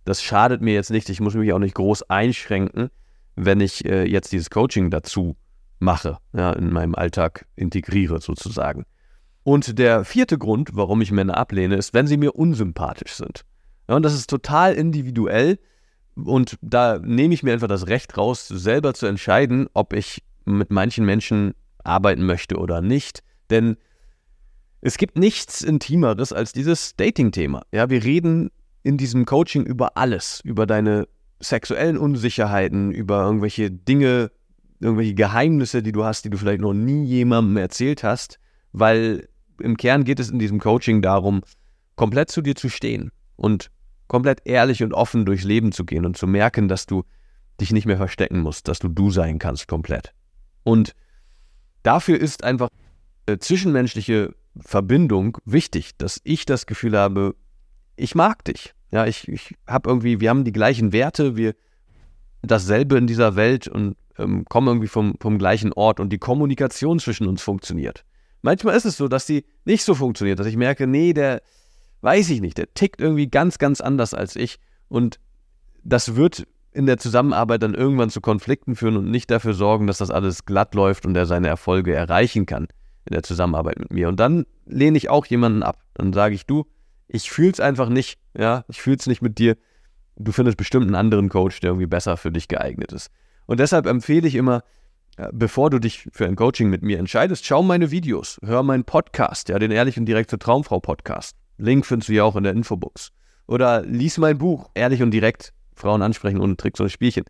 das 0.03 0.21
schadet 0.21 0.61
mir 0.61 0.73
jetzt 0.73 0.91
nicht, 0.91 1.07
ich 1.07 1.21
muss 1.21 1.35
mich 1.35 1.53
auch 1.53 1.59
nicht 1.59 1.75
groß 1.75 2.09
einschränken, 2.09 2.89
wenn 3.45 3.59
ich 3.59 3.85
äh, 3.85 4.03
jetzt 4.03 4.31
dieses 4.31 4.49
Coaching 4.49 4.89
dazu 4.89 5.35
mache, 5.79 6.17
ja, 6.33 6.53
in 6.53 6.71
meinem 6.71 6.95
Alltag 6.95 7.45
integriere 7.55 8.21
sozusagen. 8.21 8.85
Und 9.43 9.79
der 9.79 10.05
vierte 10.05 10.37
Grund, 10.37 10.69
warum 10.73 11.01
ich 11.01 11.11
Männer 11.11 11.37
ablehne, 11.37 11.75
ist, 11.75 11.93
wenn 11.93 12.05
sie 12.05 12.17
mir 12.17 12.35
unsympathisch 12.35 13.13
sind. 13.13 13.43
Ja, 13.89 13.95
und 13.95 14.03
das 14.03 14.13
ist 14.13 14.29
total 14.29 14.75
individuell. 14.75 15.57
Und 16.15 16.57
da 16.61 16.99
nehme 16.99 17.33
ich 17.33 17.41
mir 17.41 17.53
einfach 17.53 17.67
das 17.67 17.87
Recht 17.87 18.15
raus, 18.17 18.47
selber 18.47 18.93
zu 18.93 19.07
entscheiden, 19.07 19.67
ob 19.73 19.93
ich 19.93 20.23
mit 20.45 20.69
manchen 20.69 21.05
Menschen 21.05 21.55
arbeiten 21.83 22.25
möchte 22.25 22.57
oder 22.57 22.81
nicht. 22.81 23.23
Denn 23.49 23.77
es 24.81 24.97
gibt 24.97 25.17
nichts 25.17 25.61
Intimeres 25.61 26.31
als 26.31 26.53
dieses 26.53 26.95
Dating-Thema. 26.95 27.63
Ja, 27.71 27.89
wir 27.89 28.03
reden 28.03 28.51
in 28.83 28.97
diesem 28.97 29.25
Coaching 29.25 29.65
über 29.65 29.97
alles, 29.97 30.41
über 30.43 30.67
deine 30.67 31.07
sexuellen 31.41 31.97
Unsicherheiten, 31.97 32.91
über 32.91 33.23
irgendwelche 33.23 33.71
Dinge, 33.71 34.31
irgendwelche 34.79 35.13
Geheimnisse, 35.13 35.83
die 35.83 35.91
du 35.91 36.03
hast, 36.03 36.25
die 36.25 36.29
du 36.29 36.37
vielleicht 36.37 36.61
noch 36.61 36.73
nie 36.73 37.03
jemandem 37.05 37.57
erzählt 37.57 38.03
hast, 38.03 38.39
weil 38.71 39.27
im 39.59 39.77
Kern 39.77 40.03
geht 40.03 40.19
es 40.19 40.29
in 40.29 40.39
diesem 40.39 40.59
Coaching 40.59 41.01
darum, 41.01 41.41
komplett 41.95 42.31
zu 42.31 42.41
dir 42.41 42.55
zu 42.55 42.69
stehen 42.69 43.11
und 43.35 43.69
komplett 44.07 44.41
ehrlich 44.45 44.83
und 44.83 44.93
offen 44.93 45.25
durchs 45.25 45.43
Leben 45.43 45.71
zu 45.71 45.85
gehen 45.85 46.05
und 46.05 46.17
zu 46.17 46.27
merken, 46.27 46.67
dass 46.67 46.85
du 46.85 47.03
dich 47.59 47.71
nicht 47.71 47.85
mehr 47.85 47.97
verstecken 47.97 48.39
musst, 48.39 48.67
dass 48.67 48.79
du 48.79 48.87
du 48.87 49.11
sein 49.11 49.39
kannst 49.39 49.67
komplett. 49.67 50.13
Und 50.63 50.95
dafür 51.83 52.19
ist 52.19 52.43
einfach 52.43 52.69
äh, 53.27 53.37
zwischenmenschliche 53.37 54.35
Verbindung 54.59 55.37
wichtig, 55.45 55.97
dass 55.97 56.19
ich 56.23 56.45
das 56.45 56.65
Gefühl 56.65 56.97
habe, 56.97 57.35
ich 57.95 58.15
mag 58.15 58.43
dich. 58.45 58.73
Ja, 58.91 59.05
ich, 59.05 59.27
ich 59.27 59.55
habe 59.67 59.89
irgendwie, 59.89 60.19
wir 60.19 60.29
haben 60.29 60.43
die 60.43 60.51
gleichen 60.51 60.91
Werte, 60.91 61.37
wir 61.37 61.55
dasselbe 62.41 62.97
in 62.97 63.07
dieser 63.07 63.35
Welt 63.35 63.67
und 63.67 63.95
ähm, 64.17 64.45
kommen 64.49 64.67
irgendwie 64.67 64.87
vom, 64.87 65.15
vom 65.19 65.37
gleichen 65.37 65.71
Ort 65.73 65.99
und 65.99 66.09
die 66.09 66.17
Kommunikation 66.17 66.99
zwischen 66.99 67.27
uns 67.27 67.41
funktioniert. 67.41 68.03
Manchmal 68.41 68.75
ist 68.75 68.85
es 68.85 68.97
so, 68.97 69.07
dass 69.07 69.25
die 69.25 69.45
nicht 69.65 69.83
so 69.83 69.95
funktioniert, 69.95 70.39
dass 70.39 70.47
ich 70.47 70.57
merke, 70.57 70.87
nee, 70.87 71.13
der 71.13 71.41
weiß 72.01 72.29
ich 72.31 72.41
nicht, 72.41 72.57
der 72.57 72.73
tickt 72.73 72.99
irgendwie 72.99 73.27
ganz, 73.27 73.59
ganz 73.59 73.79
anders 73.79 74.13
als 74.13 74.35
ich 74.35 74.59
und 74.89 75.19
das 75.83 76.15
wird 76.15 76.47
in 76.71 76.85
der 76.85 76.97
Zusammenarbeit 76.97 77.63
dann 77.63 77.73
irgendwann 77.73 78.09
zu 78.09 78.21
Konflikten 78.21 78.75
führen 78.75 78.97
und 78.97 79.11
nicht 79.11 79.29
dafür 79.29 79.53
sorgen, 79.53 79.87
dass 79.87 79.97
das 79.99 80.09
alles 80.09 80.45
glatt 80.45 80.73
läuft 80.73 81.05
und 81.05 81.15
er 81.15 81.25
seine 81.25 81.47
Erfolge 81.47 81.93
erreichen 81.93 82.45
kann 82.45 82.67
in 83.05 83.13
der 83.13 83.23
Zusammenarbeit 83.23 83.79
mit 83.79 83.91
mir. 83.91 84.07
Und 84.07 84.19
dann 84.19 84.45
lehne 84.65 84.97
ich 84.97 85.09
auch 85.09 85.25
jemanden 85.25 85.63
ab. 85.63 85.83
Dann 85.95 86.13
sage 86.13 86.33
ich, 86.35 86.45
du, 86.45 86.65
ich 87.13 87.29
fühle 87.29 87.51
es 87.51 87.59
einfach 87.59 87.89
nicht, 87.89 88.19
ja, 88.37 88.63
ich 88.69 88.81
fühle 88.81 88.97
es 88.97 89.07
nicht 89.07 89.21
mit 89.21 89.37
dir. 89.37 89.57
Du 90.15 90.31
findest 90.31 90.57
bestimmt 90.57 90.85
einen 90.85 90.95
anderen 90.95 91.29
Coach, 91.29 91.59
der 91.59 91.71
irgendwie 91.71 91.87
besser 91.87 92.15
für 92.17 92.31
dich 92.31 92.47
geeignet 92.47 92.91
ist. 92.93 93.09
Und 93.47 93.59
deshalb 93.59 93.85
empfehle 93.85 94.27
ich 94.27 94.35
immer, 94.35 94.63
äh, 95.17 95.27
bevor 95.33 95.69
du 95.69 95.79
dich 95.79 96.07
für 96.11 96.25
ein 96.25 96.35
Coaching 96.35 96.69
mit 96.69 96.83
mir 96.83 96.99
entscheidest, 96.99 97.45
schau 97.45 97.63
meine 97.63 97.91
Videos, 97.91 98.39
hör 98.43 98.63
meinen 98.63 98.85
Podcast, 98.85 99.49
ja, 99.49 99.59
den 99.59 99.71
Ehrlich 99.71 99.97
und 99.97 100.05
Direkt 100.05 100.29
zur 100.29 100.39
Traumfrau 100.39 100.79
Podcast. 100.79 101.35
Link 101.57 101.85
findest 101.85 102.09
du 102.09 102.13
ja 102.13 102.23
auch 102.23 102.35
in 102.35 102.43
der 102.43 102.53
Infobox. 102.53 103.11
Oder 103.47 103.81
lies 103.81 104.17
mein 104.17 104.37
Buch, 104.37 104.69
Ehrlich 104.73 105.01
und 105.01 105.11
Direkt, 105.11 105.53
Frauen 105.75 106.01
ansprechen 106.01 106.39
ohne 106.39 106.55
Tricks 106.55 106.79
und 106.79 106.89
Spielchen. 106.89 107.25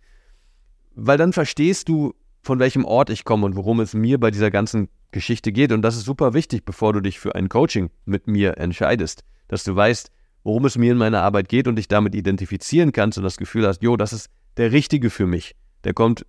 Weil 0.94 1.18
dann 1.18 1.34
verstehst 1.34 1.90
du, 1.90 2.14
von 2.44 2.60
welchem 2.60 2.86
Ort 2.86 3.10
ich 3.10 3.24
komme 3.24 3.46
und 3.46 3.56
worum 3.56 3.80
es 3.80 3.94
mir 3.94 4.20
bei 4.20 4.30
dieser 4.30 4.52
ganzen 4.52 4.90
Geschichte 5.12 5.52
geht. 5.52 5.72
Und 5.72 5.82
das 5.82 5.96
ist 5.96 6.06
super 6.06 6.34
wichtig, 6.34 6.66
bevor 6.66 6.94
du 6.94 7.02
dich 7.02 7.20
für 7.20 7.36
ein 7.36 7.50
Coaching 7.50 7.90
mit 8.06 8.28
mir 8.28 8.58
entscheidest, 8.58 9.24
dass 9.52 9.66
du 9.66 9.76
weißt, 9.76 10.12
worum 10.44 10.66
es 10.66 10.78
mir 10.78 10.94
in 10.94 10.98
meiner 10.98 11.22
Arbeit 11.22 11.50
geht 11.50 11.68
und 11.68 11.76
dich 11.76 11.90
damit 11.90 12.16
identifizieren 12.16 12.94
kannst 12.94 13.18
und 13.18 13.26
das 13.26 13.36
Gefühl 13.36 13.68
hast, 13.68 13.84
jo, 13.84 13.98
das 13.98 14.14
ist 14.14 14.30
der 14.56 14.72
Richtige 14.72 15.10
für 15.10 15.28
mich. 15.28 15.56
Der 15.84 15.94
kommt 15.94 16.26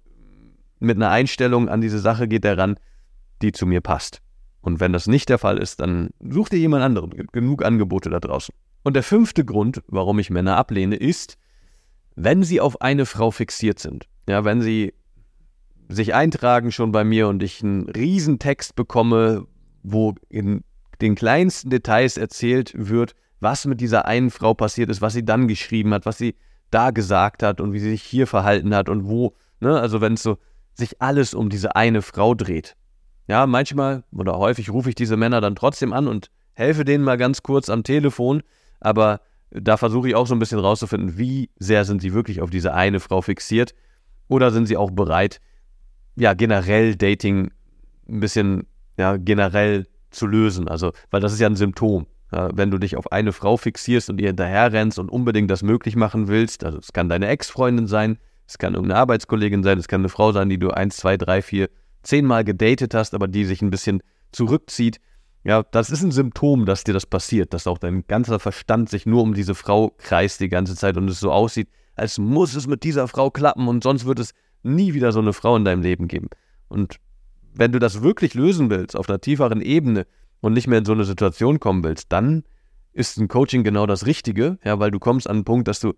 mit 0.80 0.96
einer 0.96 1.10
Einstellung 1.10 1.68
an 1.68 1.80
diese 1.80 2.00
Sache, 2.00 2.26
geht 2.26 2.44
er 2.44 2.58
ran, 2.58 2.76
die 3.40 3.52
zu 3.52 3.64
mir 3.64 3.80
passt. 3.80 4.20
Und 4.60 4.80
wenn 4.80 4.92
das 4.92 5.06
nicht 5.06 5.28
der 5.28 5.38
Fall 5.38 5.58
ist, 5.58 5.78
dann 5.78 6.10
such 6.20 6.48
dir 6.48 6.58
jemand 6.58 6.82
anderen. 6.82 7.10
Gibt 7.10 7.32
genug 7.32 7.64
Angebote 7.64 8.10
da 8.10 8.18
draußen. 8.18 8.52
Und 8.82 8.94
der 8.94 9.04
fünfte 9.04 9.44
Grund, 9.44 9.82
warum 9.86 10.18
ich 10.18 10.28
Männer 10.28 10.56
ablehne, 10.56 10.96
ist, 10.96 11.38
wenn 12.16 12.42
sie 12.42 12.60
auf 12.60 12.80
eine 12.80 13.06
Frau 13.06 13.30
fixiert 13.30 13.78
sind. 13.78 14.08
Ja, 14.28 14.44
wenn 14.44 14.60
sie 14.62 14.94
sich 15.88 16.12
eintragen 16.12 16.72
schon 16.72 16.90
bei 16.90 17.04
mir 17.04 17.28
und 17.28 17.40
ich 17.44 17.62
einen 17.62 17.88
Riesentext 17.88 18.74
bekomme, 18.74 19.46
wo 19.84 20.16
in 20.28 20.64
den 21.02 21.14
kleinsten 21.14 21.71
Details 21.71 22.16
erzählt 22.16 22.73
wird, 22.75 23.14
was 23.40 23.66
mit 23.66 23.80
dieser 23.80 24.06
einen 24.06 24.30
Frau 24.30 24.54
passiert 24.54 24.88
ist, 24.88 25.02
was 25.02 25.12
sie 25.12 25.25
dann 25.25 25.49
geschrieben 25.49 25.92
hat, 25.92 26.06
was 26.06 26.18
sie 26.18 26.37
da 26.71 26.90
gesagt 26.90 27.42
hat 27.42 27.61
und 27.61 27.73
wie 27.73 27.80
sie 27.80 27.90
sich 27.90 28.02
hier 28.02 28.26
verhalten 28.26 28.75
hat 28.75 28.88
und 28.88 29.06
wo, 29.06 29.35
ne, 29.61 29.78
also 29.78 30.00
wenn 30.00 30.14
es 30.14 30.23
so 30.23 30.38
sich 30.75 31.02
alles 31.02 31.35
um 31.35 31.50
diese 31.50 31.76
eine 31.76 32.00
Frau 32.00 32.35
dreht. 32.35 32.76
Ja, 33.26 33.47
manchmal 33.47 34.04
oder 34.12 34.38
häufig 34.38 34.71
rufe 34.71 34.88
ich 34.88 34.94
diese 34.94 35.16
Männer 35.16 35.40
dann 35.40 35.54
trotzdem 35.54 35.92
an 35.92 36.09
und 36.09 36.30
helfe 36.54 36.85
denen 36.85 37.04
mal 37.04 37.18
ganz 37.18 37.42
kurz 37.42 37.68
am 37.68 37.82
Telefon, 37.82 38.42
aber 38.80 39.21
da 39.50 39.76
versuche 39.76 40.09
ich 40.09 40.14
auch 40.14 40.26
so 40.26 40.35
ein 40.35 40.38
bisschen 40.38 40.59
rauszufinden, 40.59 41.18
wie 41.18 41.50
sehr 41.59 41.85
sind 41.85 42.00
sie 42.00 42.14
wirklich 42.14 42.40
auf 42.40 42.50
diese 42.50 42.73
eine 42.73 43.00
Frau 43.00 43.21
fixiert 43.21 43.75
oder 44.28 44.50
sind 44.50 44.66
sie 44.66 44.76
auch 44.76 44.90
bereit, 44.90 45.40
ja, 46.16 46.32
generell 46.35 46.97
Dating 46.97 47.50
ein 48.09 48.21
bisschen, 48.21 48.66
ja, 48.97 49.16
generell 49.16 49.87
zu 50.12 50.26
lösen. 50.26 50.69
Also, 50.69 50.92
weil 51.11 51.21
das 51.21 51.33
ist 51.33 51.40
ja 51.40 51.47
ein 51.47 51.57
Symptom. 51.57 52.07
Ja, 52.33 52.50
wenn 52.54 52.71
du 52.71 52.78
dich 52.78 52.97
auf 52.97 53.12
eine 53.12 53.33
Frau 53.33 53.57
fixierst 53.57 54.09
und 54.09 54.21
ihr 54.21 54.28
hinterher 54.28 54.73
rennst 54.73 54.99
und 54.99 55.11
unbedingt 55.11 55.50
das 55.50 55.62
möglich 55.62 55.97
machen 55.97 56.28
willst, 56.28 56.64
also 56.64 56.78
es 56.78 56.92
kann 56.92 57.09
deine 57.11 57.28
Ex-Freundin 57.28 57.87
sein, 57.87 58.19
es 58.47 58.57
kann 58.59 58.75
irgendeine 58.75 59.00
Arbeitskollegin 59.00 59.62
sein, 59.62 59.78
es 59.78 59.88
kann 59.88 60.00
eine 60.00 60.09
Frau 60.09 60.33
sein, 60.33 60.49
die 60.49 60.59
du 60.59 60.71
eins, 60.71 60.97
zwei, 60.97 61.16
drei, 61.19 61.42
vier, 61.42 61.69
zehnmal 62.02 62.45
gedatet 62.45 62.95
hast, 62.95 63.14
aber 63.14 63.28
die 63.28 63.45
sich 63.45 63.61
ein 63.61 63.71
bisschen 63.71 64.02
zurückzieht. 64.33 64.99
Ja, 65.45 65.62
das 65.62 65.90
ist 65.90 66.02
ein 66.02 66.11
Symptom, 66.12 66.66
dass 66.66 66.85
dir 66.85 66.95
das 66.95 67.04
passiert, 67.04 67.52
dass 67.52 67.66
auch 67.66 67.78
dein 67.78 68.07
ganzer 68.07 68.38
Verstand 68.38 68.88
sich 68.88 69.07
nur 69.07 69.23
um 69.23 69.35
diese 69.35 69.54
Frau 69.54 69.92
kreist 69.99 70.40
die 70.40 70.49
ganze 70.49 70.76
Zeit 70.76 70.97
und 70.97 71.09
es 71.11 71.21
so 71.21 71.33
aussieht, 71.33 71.69
als 71.97 72.19
muss 72.19 72.54
es 72.54 72.66
mit 72.66 72.85
dieser 72.85 73.09
Frau 73.09 73.31
klappen 73.31 73.69
und 73.69 73.83
sonst 73.83 74.07
wird 74.07 74.19
es 74.19 74.33
nie 74.62 74.95
wieder 74.95 75.12
so 75.12 75.21
eine 75.21 75.33
Frau 75.33 75.57
in 75.57 75.64
deinem 75.64 75.83
Leben 75.83 76.09
geben. 76.09 76.28
Und 76.69 76.97
wenn 77.54 77.73
du 77.73 77.78
das 77.78 78.02
wirklich 78.02 78.35
lösen 78.35 78.71
willst, 78.71 78.97
auf 78.97 79.09
einer 79.09 79.21
tieferen 79.21 79.61
Ebene 79.61 80.06
und 80.40 80.52
nicht 80.52 80.66
mehr 80.66 80.78
in 80.78 80.85
so 80.85 80.92
eine 80.92 81.04
Situation 81.04 81.61
kommen 81.61 81.85
willst, 81.85 82.12
dann 82.12 82.44
ist 82.92 83.18
ein 83.18 83.28
Coaching 83.28 83.64
genau 83.64 83.87
das 83.87 84.06
Richtige, 84.06 84.59
ja, 84.64 84.78
weil 84.78 84.90
du 84.90 84.99
kommst 84.99 85.28
an 85.28 85.38
den 85.38 85.44
Punkt, 85.44 85.68
dass 85.68 85.80
du 85.80 85.94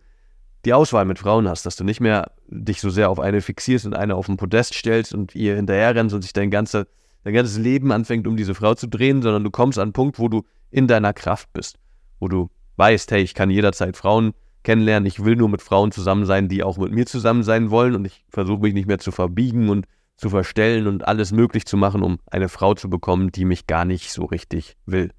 die 0.64 0.72
Auswahl 0.72 1.04
mit 1.04 1.18
Frauen 1.18 1.48
hast, 1.48 1.66
dass 1.66 1.76
du 1.76 1.84
nicht 1.84 2.00
mehr 2.00 2.30
dich 2.48 2.80
so 2.80 2.90
sehr 2.90 3.10
auf 3.10 3.20
eine 3.20 3.40
fixierst 3.40 3.86
und 3.86 3.94
eine 3.94 4.14
auf 4.14 4.26
den 4.26 4.36
Podest 4.36 4.74
stellst 4.74 5.14
und 5.14 5.34
ihr 5.34 5.56
hinterher 5.56 5.94
rennst 5.94 6.14
und 6.14 6.22
sich 6.22 6.32
dein, 6.32 6.50
ganze, 6.50 6.86
dein 7.24 7.34
ganzes 7.34 7.58
Leben 7.58 7.92
anfängt, 7.92 8.26
um 8.26 8.36
diese 8.36 8.54
Frau 8.54 8.74
zu 8.74 8.88
drehen, 8.88 9.22
sondern 9.22 9.44
du 9.44 9.50
kommst 9.50 9.78
an 9.78 9.84
einen 9.84 9.92
Punkt, 9.92 10.18
wo 10.18 10.28
du 10.28 10.44
in 10.70 10.86
deiner 10.86 11.12
Kraft 11.12 11.52
bist, 11.52 11.78
wo 12.18 12.28
du 12.28 12.50
weißt, 12.76 13.10
hey, 13.10 13.22
ich 13.22 13.34
kann 13.34 13.50
jederzeit 13.50 13.96
Frauen 13.96 14.32
kennenlernen. 14.62 15.06
Ich 15.06 15.22
will 15.22 15.36
nur 15.36 15.48
mit 15.48 15.62
Frauen 15.62 15.92
zusammen 15.92 16.24
sein, 16.24 16.48
die 16.48 16.62
auch 16.62 16.78
mit 16.78 16.92
mir 16.92 17.06
zusammen 17.06 17.42
sein 17.42 17.70
wollen 17.70 17.94
und 17.94 18.06
ich 18.06 18.24
versuche 18.30 18.62
mich 18.62 18.74
nicht 18.74 18.88
mehr 18.88 18.98
zu 18.98 19.12
verbiegen 19.12 19.68
und 19.68 19.86
zu 20.16 20.30
verstellen 20.30 20.86
und 20.86 21.06
alles 21.06 21.32
möglich 21.32 21.66
zu 21.66 21.76
machen, 21.76 22.02
um 22.02 22.18
eine 22.30 22.48
Frau 22.48 22.74
zu 22.74 22.88
bekommen, 22.88 23.32
die 23.32 23.44
mich 23.44 23.66
gar 23.66 23.84
nicht 23.84 24.12
so 24.12 24.24
richtig 24.24 24.76
will. 24.86 25.10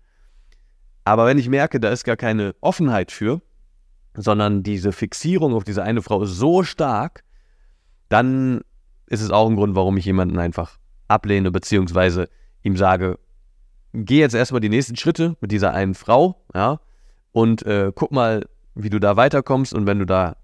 Aber 1.03 1.25
wenn 1.25 1.37
ich 1.37 1.49
merke, 1.49 1.79
da 1.79 1.89
ist 1.89 2.03
gar 2.03 2.17
keine 2.17 2.55
Offenheit 2.61 3.11
für, 3.11 3.41
sondern 4.15 4.63
diese 4.63 4.91
Fixierung 4.91 5.53
auf 5.53 5.63
diese 5.63 5.83
eine 5.83 6.01
Frau 6.01 6.23
ist 6.23 6.35
so 6.35 6.63
stark, 6.63 7.23
dann 8.09 8.61
ist 9.07 9.21
es 9.21 9.31
auch 9.31 9.49
ein 9.49 9.55
Grund, 9.55 9.75
warum 9.75 9.97
ich 9.97 10.05
jemanden 10.05 10.39
einfach 10.39 10.77
ablehne, 11.07 11.51
beziehungsweise 11.51 12.29
ihm 12.63 12.77
sage, 12.77 13.19
geh 13.93 14.19
jetzt 14.19 14.35
erstmal 14.35 14.61
die 14.61 14.69
nächsten 14.69 14.95
Schritte 14.95 15.35
mit 15.41 15.51
dieser 15.51 15.73
einen 15.73 15.93
Frau, 15.93 16.43
ja, 16.53 16.79
und 17.31 17.63
äh, 17.65 17.91
guck 17.93 18.11
mal, 18.11 18.47
wie 18.73 18.89
du 18.89 18.99
da 18.99 19.15
weiterkommst 19.15 19.73
und 19.73 19.85
wenn 19.85 19.99
du 19.99 20.05
da 20.05 20.37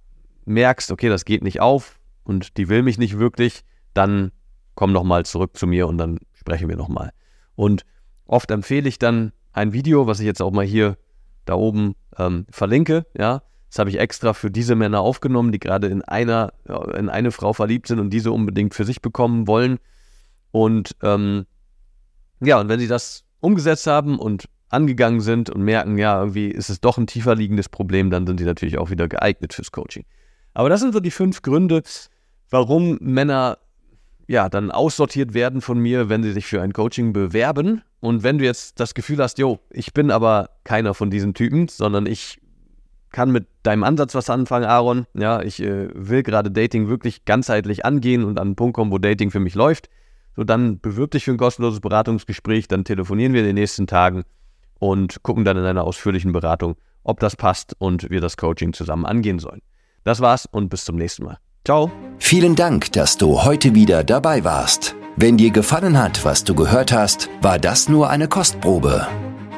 merkst, 0.46 0.92
okay, 0.92 1.10
das 1.10 1.26
geht 1.26 1.44
nicht 1.44 1.62
auf 1.62 2.00
und 2.24 2.58
die 2.58 2.70
will 2.70 2.84
mich 2.84 2.98
nicht 2.98 3.18
wirklich, 3.18 3.64
dann 3.94 4.32
komm 4.76 4.92
nochmal 4.92 5.26
zurück 5.26 5.58
zu 5.58 5.68
mir 5.68 5.88
und 5.88 5.98
dann 5.98 6.20
sprechen 6.34 6.70
wir 6.70 6.76
nochmal. 6.76 7.12
Und 7.56 7.84
oft 8.26 8.52
empfehle 8.52 8.88
ich 8.88 9.00
dann 9.00 9.32
ein 9.54 9.74
Video, 9.74 10.08
was 10.08 10.20
ich 10.20 10.26
jetzt 10.26 10.42
auch 10.42 10.52
mal 10.52 10.66
hier 10.66 10.98
da 11.46 11.56
oben 11.56 11.96
ähm, 12.18 12.46
verlinke, 12.50 13.06
ja. 13.18 13.44
Das 13.70 13.80
habe 13.80 13.90
ich 13.90 14.00
extra 14.00 14.34
für 14.34 14.52
diese 14.52 14.76
Männer 14.76 15.00
aufgenommen, 15.00 15.54
die 15.54 15.60
gerade 15.60 15.88
in 15.88 16.02
einer, 16.02 16.52
in 16.98 17.08
eine 17.08 17.32
Frau 17.32 17.54
verliebt 17.54 17.88
sind 17.88 18.02
und 18.02 18.10
diese 18.10 18.34
unbedingt 18.34 18.74
für 18.74 18.84
sich 18.84 19.02
bekommen 19.02 19.48
wollen. 19.48 19.80
Und 20.52 20.98
ähm, 21.02 21.46
ja, 22.42 22.60
und 22.60 22.68
wenn 22.68 22.82
sie 22.82 22.90
das 22.90 23.24
umgesetzt 23.40 23.88
haben 23.88 24.20
und 24.20 24.50
angegangen 24.68 25.22
sind 25.22 25.50
und 25.50 25.62
merken, 25.62 25.98
ja, 25.98 26.20
irgendwie 26.20 26.48
ist 26.48 26.70
es 26.70 26.82
doch 26.82 26.98
ein 26.98 27.08
tiefer 27.08 27.34
liegendes 27.36 27.70
Problem, 27.70 28.10
dann 28.10 28.28
sind 28.28 28.40
sie 28.40 28.46
natürlich 28.46 28.78
auch 28.78 28.90
wieder 28.90 29.08
geeignet 29.08 29.54
fürs 29.54 29.72
Coaching. 29.72 30.04
Aber 30.54 30.68
das 30.68 30.82
sind 30.82 30.94
so 30.94 31.00
die 31.00 31.12
fünf 31.12 31.42
Gründe, 31.42 31.82
warum 32.50 32.98
Männer 33.00 33.58
ja 34.32 34.50
dann 34.50 34.72
aussortiert 34.72 35.34
werden 35.34 35.62
von 35.62 35.78
mir, 35.78 36.10
wenn 36.10 36.24
sie 36.24 36.32
sich 36.32 36.46
für 36.46 36.62
ein 36.62 36.74
Coaching 36.74 37.14
bewerben. 37.14 37.84
Und 38.00 38.24
wenn 38.24 38.38
du 38.38 38.46
jetzt 38.46 38.80
das 38.80 38.94
Gefühl 38.94 39.20
hast, 39.20 39.38
jo, 39.38 39.60
ich 39.70 39.94
bin 39.94 40.10
aber 40.10 40.50
keiner 40.64 40.94
von 40.94 41.12
diesen 41.12 41.34
Typen, 41.34 41.68
sondern 41.68 42.06
ich 42.06 42.40
kann 43.12 43.32
mit 43.32 43.48
deinem 43.64 43.84
Ansatz 43.84 44.16
was 44.16 44.30
anfangen, 44.30 44.66
Aaron. 44.66 45.06
Ja, 45.14 45.42
ich 45.42 45.62
äh, 45.62 45.90
will 45.94 46.24
gerade 46.24 46.50
Dating 46.50 46.88
wirklich 46.88 47.26
ganzheitlich 47.26 47.84
angehen 47.86 48.24
und 48.24 48.40
an 48.40 48.50
einen 48.50 48.56
Punkt 48.56 48.74
kommen, 48.74 48.92
wo 48.92 48.98
Dating 48.98 49.32
für 49.32 49.42
mich 49.42 49.54
läuft. 49.54 49.90
So, 50.38 50.46
dann 50.46 50.80
bewirb 50.80 51.12
dich 51.12 51.26
für 51.26 51.32
ein 51.32 51.38
kostenloses 51.38 51.82
Beratungsgespräch, 51.82 52.70
dann 52.70 52.86
telefonieren 52.86 53.34
wir 53.34 53.42
in 53.42 53.48
den 53.48 53.56
nächsten 53.56 53.86
Tagen 53.86 54.24
und 54.80 55.24
gucken 55.24 55.44
dann 55.44 55.58
in 55.58 55.66
einer 55.66 55.84
ausführlichen 55.84 56.32
Beratung, 56.32 56.78
ob 57.04 57.20
das 57.20 57.36
passt 57.36 57.76
und 57.80 58.10
wir 58.10 58.22
das 58.22 58.38
Coaching 58.38 58.72
zusammen 58.72 59.06
angehen 59.06 59.40
sollen. 59.40 59.62
Das 60.06 60.22
war's 60.22 60.46
und 60.46 60.70
bis 60.70 60.86
zum 60.86 60.96
nächsten 60.96 61.26
Mal. 61.26 61.38
Ciao. 61.64 61.92
Vielen 62.18 62.56
Dank, 62.56 62.92
dass 62.94 63.18
du 63.18 63.44
heute 63.44 63.76
wieder 63.76 64.04
dabei 64.04 64.44
warst. 64.44 64.96
Wenn 65.16 65.38
dir 65.38 65.52
gefallen 65.52 66.00
hat, 66.00 66.26
was 66.26 66.44
du 66.44 66.56
gehört 66.56 66.92
hast, 66.92 67.30
war 67.42 67.60
das 67.60 67.90
nur 67.90 68.10
eine 68.10 68.28
Kostprobe. 68.28 69.06